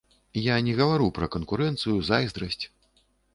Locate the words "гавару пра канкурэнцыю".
0.79-1.95